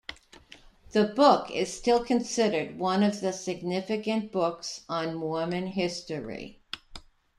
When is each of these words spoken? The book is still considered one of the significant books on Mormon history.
The 0.93 1.03
book 1.03 1.51
is 1.51 1.71
still 1.71 2.03
considered 2.03 2.79
one 2.79 3.03
of 3.03 3.21
the 3.21 3.31
significant 3.31 4.31
books 4.31 4.83
on 4.89 5.13
Mormon 5.13 5.67
history. 5.67 6.63